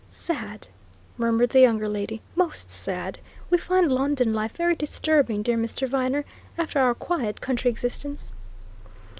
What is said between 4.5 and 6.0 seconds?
very disturbing, dear Mr.